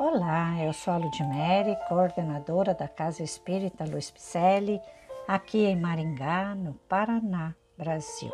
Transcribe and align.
Olá, 0.00 0.54
eu 0.62 0.72
sou 0.72 0.94
a 0.94 0.96
Ludmere, 0.96 1.76
coordenadora 1.88 2.72
da 2.72 2.86
Casa 2.86 3.24
Espírita 3.24 3.84
Luiz 3.84 4.12
Picelli, 4.12 4.80
aqui 5.26 5.66
em 5.66 5.74
Maringá, 5.74 6.54
no 6.54 6.74
Paraná, 6.88 7.52
Brasil. 7.76 8.30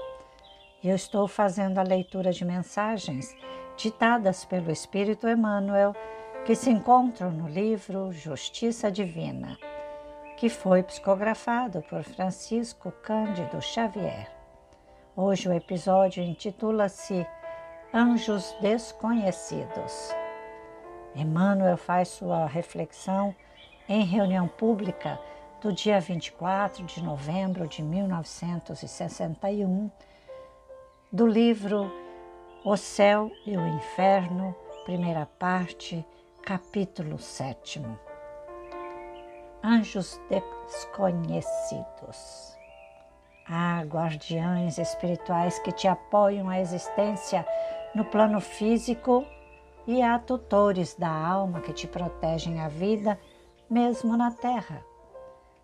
Eu 0.85 0.95
estou 0.95 1.27
fazendo 1.27 1.79
a 1.79 1.83
leitura 1.83 2.33
de 2.33 2.45
mensagens 2.45 3.35
ditadas 3.79 4.45
pelo 4.45 4.71
Espírito 4.71 5.27
Emmanuel, 5.27 5.95
que 6.45 6.55
se 6.55 6.69
encontram 6.69 7.31
no 7.31 7.49
livro 7.49 8.13
Justiça 8.13 8.91
Divina, 8.93 9.57
que 10.37 10.51
foi 10.51 10.83
psicografado 10.83 11.81
por 11.89 12.03
Francisco 12.03 12.93
Cândido 13.03 13.63
Xavier. 13.63 14.31
Hoje 15.17 15.49
o 15.49 15.55
episódio 15.55 16.23
intitula-se 16.23 17.27
Anjos 17.91 18.55
Desconhecidos. 18.61 20.24
Emmanuel 21.15 21.77
faz 21.77 22.09
sua 22.09 22.47
reflexão 22.47 23.37
em 23.89 24.05
reunião 24.05 24.49
pública 24.49 25.21
do 25.61 25.73
dia 25.73 26.01
24 26.01 26.83
de 26.85 27.01
novembro 27.03 27.69
de 27.69 27.83
1961, 27.83 29.91
do 31.13 31.27
livro 31.27 31.93
O 32.65 32.77
Céu 32.77 33.31
e 33.47 33.57
o 33.57 33.67
Inferno, 33.67 34.55
primeira 34.85 35.25
parte, 35.25 36.05
capítulo 36.43 37.19
7. 37.19 37.81
Anjos 39.63 40.21
desconhecidos. 40.29 42.59
Há 43.47 43.85
guardiães 43.85 44.79
espirituais 44.79 45.61
que 45.61 45.71
te 45.71 45.87
apoiam 45.87 46.49
a 46.49 46.59
existência 46.61 47.47
no 47.95 48.05
plano 48.05 48.41
físico 48.41 49.25
e 49.87 50.03
há 50.03 50.19
tutores 50.19 50.95
da 50.95 51.11
alma 51.11 51.61
que 51.61 51.73
te 51.73 51.87
protegem 51.87 52.61
a 52.61 52.69
vida 52.69 53.19
mesmo 53.69 54.17
na 54.17 54.31
terra. 54.31 54.83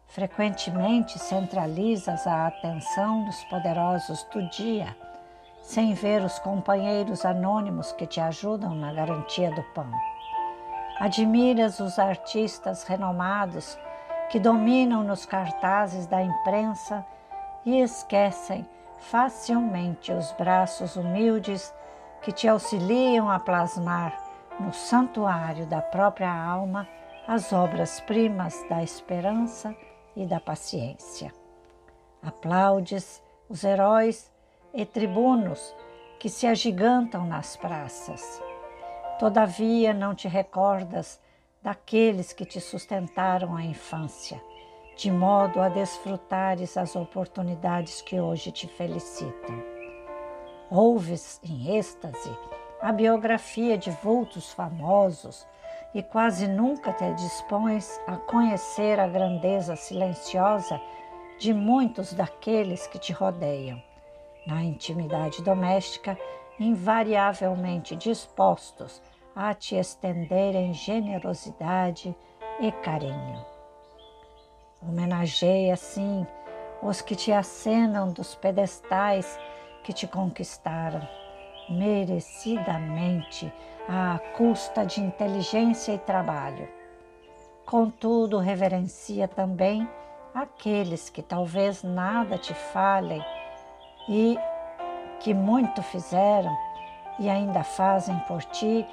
Frequentemente 0.06 1.18
centralizas 1.18 2.26
a 2.26 2.48
atenção 2.48 3.24
dos 3.24 3.44
poderosos 3.44 4.24
do 4.32 4.42
dia, 4.50 4.96
sem 5.62 5.94
ver 5.94 6.22
os 6.22 6.38
companheiros 6.38 7.24
anônimos 7.24 7.92
que 7.92 8.06
te 8.06 8.20
ajudam 8.20 8.74
na 8.74 8.92
garantia 8.92 9.50
do 9.52 9.62
pão. 9.74 9.90
Admiras 10.98 11.80
os 11.80 11.98
artistas 11.98 12.84
renomados 12.84 13.78
que 14.30 14.38
dominam 14.38 15.02
nos 15.02 15.24
cartazes 15.24 16.06
da 16.06 16.22
imprensa 16.22 17.04
e 17.64 17.80
esquecem 17.80 18.68
facilmente 18.98 20.12
os 20.12 20.30
braços 20.32 20.96
humildes 20.96 21.72
que 22.22 22.32
te 22.32 22.46
auxiliam 22.48 23.28
a 23.28 23.38
plasmar 23.38 24.16
no 24.58 24.72
santuário 24.72 25.66
da 25.66 25.80
própria 25.80 26.32
alma 26.32 26.86
as 27.26 27.52
obras-primas 27.52 28.64
da 28.68 28.82
esperança 28.82 29.74
e 30.16 30.26
da 30.26 30.40
paciência. 30.40 31.32
Aplaudes 32.22 33.22
os 33.48 33.64
heróis 33.64 34.30
e 34.74 34.84
tribunos 34.84 35.74
que 36.18 36.28
se 36.28 36.46
agigantam 36.46 37.24
nas 37.24 37.56
praças. 37.56 38.42
Todavia 39.18 39.94
não 39.94 40.14
te 40.14 40.28
recordas 40.28 41.20
daqueles 41.62 42.32
que 42.32 42.44
te 42.44 42.60
sustentaram 42.60 43.54
a 43.54 43.62
infância, 43.62 44.40
de 44.96 45.10
modo 45.10 45.60
a 45.60 45.68
desfrutares 45.68 46.76
as 46.76 46.96
oportunidades 46.96 48.02
que 48.02 48.20
hoje 48.20 48.50
te 48.50 48.66
felicitam. 48.66 49.69
Ouves 50.70 51.40
em 51.42 51.76
êxtase 51.76 52.30
a 52.80 52.92
biografia 52.92 53.76
de 53.76 53.90
vultos 53.90 54.52
famosos 54.52 55.44
e 55.92 56.00
quase 56.00 56.46
nunca 56.46 56.92
te 56.92 57.12
dispões 57.14 58.00
a 58.06 58.16
conhecer 58.16 59.00
a 59.00 59.08
grandeza 59.08 59.74
silenciosa 59.74 60.80
de 61.40 61.52
muitos 61.52 62.12
daqueles 62.12 62.86
que 62.86 63.00
te 63.00 63.12
rodeiam. 63.12 63.82
Na 64.46 64.62
intimidade 64.62 65.42
doméstica, 65.42 66.16
invariavelmente 66.58 67.96
dispostos 67.96 69.02
a 69.34 69.52
te 69.52 69.74
estenderem 69.74 70.72
generosidade 70.72 72.14
e 72.60 72.70
carinho. 72.70 73.44
Homenageia, 74.80 75.74
assim, 75.74 76.24
os 76.80 77.00
que 77.00 77.16
te 77.16 77.32
acenam 77.32 78.12
dos 78.12 78.34
pedestais 78.36 79.38
que 79.82 79.92
te 79.92 80.06
conquistaram 80.06 81.06
merecidamente 81.68 83.52
à 83.88 84.18
custa 84.36 84.84
de 84.84 85.00
inteligência 85.00 85.92
e 85.92 85.98
trabalho. 85.98 86.68
Contudo, 87.64 88.38
reverencia 88.38 89.28
também 89.28 89.88
aqueles 90.34 91.08
que 91.08 91.22
talvez 91.22 91.82
nada 91.82 92.36
te 92.36 92.54
falem 92.54 93.24
e 94.08 94.36
que 95.20 95.32
muito 95.32 95.82
fizeram 95.82 96.56
e 97.18 97.28
ainda 97.28 97.62
fazem 97.62 98.18
por 98.20 98.42
ti, 98.44 98.86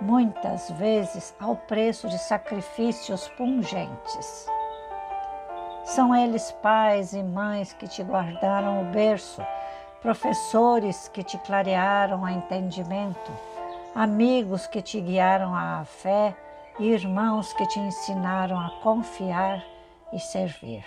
muitas 0.00 0.70
vezes 0.72 1.34
ao 1.38 1.54
preço 1.54 2.08
de 2.08 2.18
sacrifícios 2.18 3.28
pungentes. 3.36 4.48
São 5.84 6.16
eles 6.16 6.50
pais 6.62 7.12
e 7.12 7.22
mães 7.22 7.72
que 7.74 7.86
te 7.86 8.02
guardaram 8.02 8.82
o 8.82 8.84
berço 8.86 9.42
professores 10.04 11.08
que 11.08 11.22
te 11.22 11.38
clarearam 11.38 12.26
a 12.26 12.32
entendimento, 12.32 13.32
amigos 13.94 14.66
que 14.66 14.82
te 14.82 15.00
guiaram 15.00 15.54
à 15.54 15.82
fé 15.86 16.36
e 16.78 16.90
irmãos 16.90 17.54
que 17.54 17.66
te 17.66 17.80
ensinaram 17.80 18.60
a 18.60 18.68
confiar 18.82 19.64
e 20.12 20.18
servir. 20.18 20.84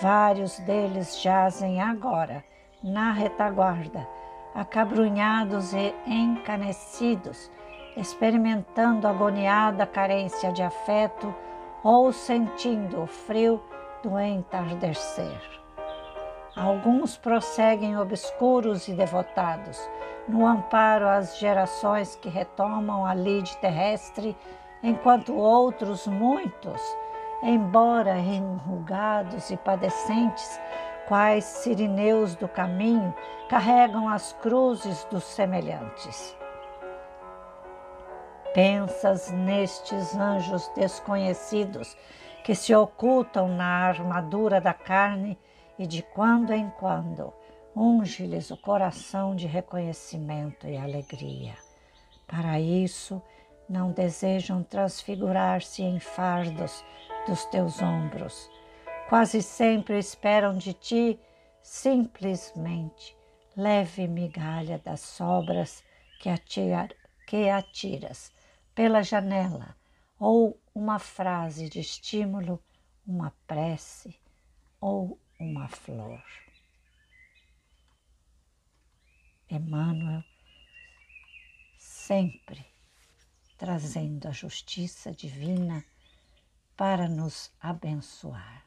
Vários 0.00 0.56
deles 0.60 1.20
jazem 1.20 1.82
agora 1.82 2.44
na 2.80 3.10
retaguarda, 3.10 4.06
acabrunhados 4.54 5.72
e 5.74 5.92
encanecidos, 6.06 7.50
experimentando 7.96 9.08
agoniada 9.08 9.84
carência 9.84 10.52
de 10.52 10.62
afeto 10.62 11.34
ou 11.82 12.12
sentindo 12.12 13.02
o 13.02 13.06
frio 13.08 13.60
do 14.00 14.16
entardecer. 14.16 15.61
Alguns 16.54 17.16
prosseguem 17.16 17.96
obscuros 17.96 18.86
e 18.86 18.92
devotados, 18.92 19.78
no 20.28 20.46
amparo 20.46 21.08
às 21.08 21.38
gerações 21.38 22.14
que 22.16 22.28
retomam 22.28 23.06
a 23.06 23.14
lide 23.14 23.56
terrestre, 23.56 24.36
enquanto 24.82 25.34
outros, 25.34 26.06
muitos, 26.06 26.80
embora 27.42 28.18
enrugados 28.18 29.50
e 29.50 29.56
padecentes, 29.56 30.60
quais 31.08 31.44
sirineus 31.44 32.34
do 32.34 32.46
caminho, 32.46 33.14
carregam 33.48 34.06
as 34.06 34.34
cruzes 34.34 35.04
dos 35.04 35.24
semelhantes. 35.24 36.36
Pensas 38.52 39.30
nestes 39.30 40.14
anjos 40.14 40.70
desconhecidos 40.76 41.96
que 42.44 42.54
se 42.54 42.74
ocultam 42.74 43.48
na 43.48 43.86
armadura 43.86 44.60
da 44.60 44.74
carne 44.74 45.38
e 45.82 45.86
de 45.86 46.00
quando 46.00 46.52
em 46.52 46.70
quando 46.70 47.32
unge-lhes 47.74 48.52
o 48.52 48.56
coração 48.56 49.34
de 49.34 49.48
reconhecimento 49.48 50.68
e 50.68 50.76
alegria. 50.76 51.54
Para 52.24 52.60
isso, 52.60 53.20
não 53.68 53.90
desejam 53.90 54.62
transfigurar-se 54.62 55.82
em 55.82 55.98
fardos 55.98 56.84
dos 57.26 57.44
teus 57.46 57.82
ombros. 57.82 58.48
Quase 59.08 59.42
sempre 59.42 59.98
esperam 59.98 60.56
de 60.56 60.72
ti 60.72 61.18
simplesmente 61.60 63.16
leve 63.56 64.06
migalha 64.06 64.78
das 64.78 65.00
sobras 65.00 65.82
que, 66.20 66.30
que 67.26 67.48
atiras 67.48 68.32
pela 68.72 69.02
janela 69.02 69.74
ou 70.16 70.56
uma 70.72 71.00
frase 71.00 71.68
de 71.68 71.80
estímulo, 71.80 72.62
uma 73.04 73.32
prece 73.48 74.16
ou 74.80 75.18
uma 75.38 75.68
flor. 75.68 76.22
Emmanuel 79.50 80.24
sempre 81.78 82.64
trazendo 83.58 84.26
a 84.26 84.32
justiça 84.32 85.12
divina 85.12 85.84
para 86.76 87.08
nos 87.08 87.52
abençoar. 87.60 88.64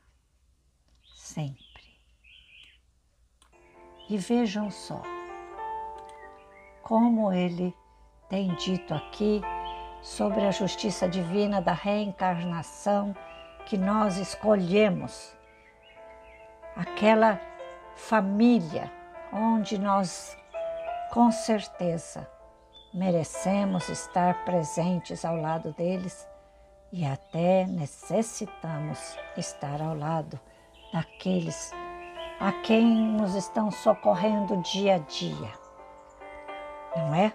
Sempre. 1.03 1.83
E 4.09 4.17
vejam 4.17 4.69
só 4.69 5.01
como 6.81 7.33
ele 7.33 7.75
tem 8.29 8.53
dito 8.55 8.93
aqui 8.93 9.41
sobre 10.01 10.45
a 10.45 10.51
justiça 10.51 11.09
divina 11.09 11.59
da 11.59 11.73
reencarnação 11.73 13.15
que 13.65 13.75
nós 13.75 14.17
escolhemos 14.17 15.34
aquela 16.75 17.39
família 17.95 18.91
onde 19.31 19.77
nós, 19.77 20.37
com 21.11 21.31
certeza, 21.31 22.27
merecemos 22.93 23.89
estar 23.89 24.45
presentes 24.45 25.23
ao 25.25 25.35
lado 25.35 25.71
deles 25.73 26.27
e 26.91 27.05
até 27.05 27.65
necessitamos 27.65 29.17
estar 29.37 29.81
ao 29.81 29.95
lado 29.95 30.39
daqueles 30.93 31.71
a 32.39 32.51
quem 32.51 32.85
nos 32.85 33.33
estão 33.35 33.71
socorrendo 33.71 34.61
dia 34.61 34.95
a 34.95 34.97
dia, 34.97 35.51
não 36.95 37.15
é? 37.15 37.33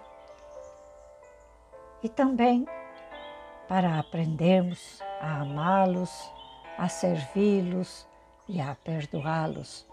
E 2.03 2.09
também 2.09 2.67
para 3.67 3.99
aprendermos 3.99 5.01
a 5.19 5.41
amá-los, 5.41 6.31
a 6.77 6.87
servi-los 6.87 8.07
e 8.51 8.59
a 8.59 8.75
perdoá-los, 8.83 9.87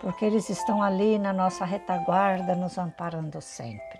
porque 0.00 0.24
eles 0.24 0.48
estão 0.48 0.82
ali 0.82 1.18
na 1.18 1.34
nossa 1.34 1.66
retaguarda, 1.66 2.54
nos 2.54 2.78
amparando 2.78 3.42
sempre. 3.42 3.98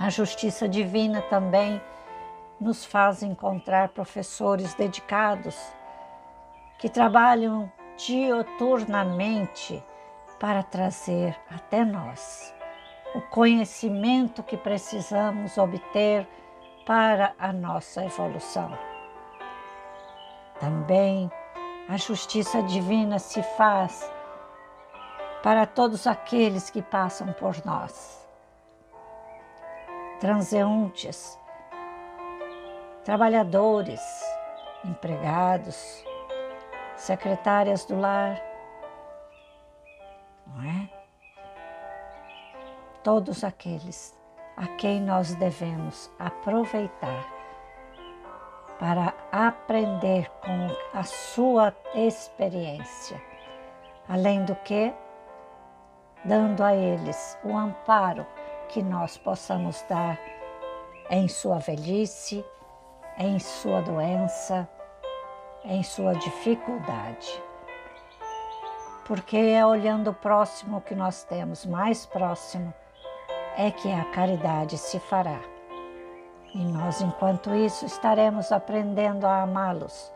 A 0.00 0.08
justiça 0.08 0.66
divina 0.66 1.20
também 1.20 1.80
nos 2.58 2.86
faz 2.86 3.22
encontrar 3.22 3.90
professores 3.90 4.72
dedicados 4.72 5.58
que 6.78 6.88
trabalham 6.88 7.70
dioturnamente 7.98 9.84
para 10.40 10.62
trazer 10.62 11.38
até 11.50 11.84
nós 11.84 12.54
o 13.14 13.20
conhecimento 13.20 14.42
que 14.42 14.56
precisamos 14.56 15.58
obter 15.58 16.26
para 16.86 17.34
a 17.38 17.52
nossa 17.52 18.04
evolução. 18.04 18.70
Também 20.58 21.30
a 21.88 21.96
justiça 21.96 22.62
divina 22.62 23.18
se 23.18 23.42
faz 23.42 24.10
para 25.42 25.66
todos 25.66 26.06
aqueles 26.06 26.70
que 26.70 26.82
passam 26.82 27.32
por 27.32 27.64
nós 27.64 28.26
transeuntes, 30.18 31.38
trabalhadores, 33.04 34.00
empregados, 34.84 36.04
secretárias 36.96 37.84
do 37.84 37.98
lar, 37.98 38.40
não 40.46 40.62
é? 40.62 40.90
Todos 43.02 43.44
aqueles 43.44 44.16
a 44.56 44.66
quem 44.78 45.00
nós 45.00 45.34
devemos 45.34 46.10
aproveitar 46.18 47.24
para 48.78 49.14
aprender 49.30 50.30
com 50.40 50.68
a 50.96 51.02
sua 51.02 51.74
experiência, 51.94 53.22
além 54.08 54.46
do 54.46 54.54
que 54.54 54.94
dando 56.24 56.64
a 56.64 56.74
eles 56.74 57.36
o 57.44 57.54
amparo 57.54 58.26
que 58.70 58.82
nós 58.82 59.18
possamos 59.18 59.84
dar 59.90 60.18
em 61.10 61.28
sua 61.28 61.58
velhice, 61.58 62.42
em 63.18 63.38
sua 63.38 63.82
doença, 63.82 64.66
em 65.64 65.82
sua 65.82 66.14
dificuldade. 66.14 67.42
Porque 69.04 69.36
é 69.36 69.66
olhando 69.66 70.12
o 70.12 70.14
próximo 70.14 70.80
que 70.80 70.94
nós 70.94 71.24
temos 71.24 71.66
mais 71.66 72.06
próximo 72.06 72.72
é 73.54 73.70
que 73.70 73.92
a 73.92 74.06
caridade 74.12 74.78
se 74.78 74.98
fará. 74.98 75.40
E 76.54 76.64
nós, 76.64 77.02
enquanto 77.02 77.54
isso, 77.54 77.84
estaremos 77.84 78.50
aprendendo 78.50 79.26
a 79.26 79.42
amá-los. 79.42 80.15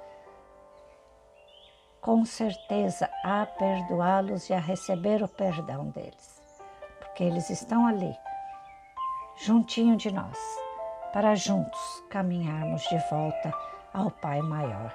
Com 2.01 2.25
certeza, 2.25 3.11
a 3.23 3.45
perdoá-los 3.45 4.49
e 4.49 4.55
a 4.55 4.59
receber 4.59 5.23
o 5.23 5.29
perdão 5.29 5.91
deles, 5.91 6.43
porque 6.99 7.23
eles 7.23 7.51
estão 7.51 7.87
ali 7.87 8.17
juntinho 9.37 9.97
de 9.97 10.11
nós, 10.11 10.39
para 11.13 11.35
juntos 11.35 12.03
caminharmos 12.09 12.83
de 12.85 12.99
volta 13.11 13.53
ao 13.93 14.11
Pai 14.11 14.41
Maior. 14.41 14.95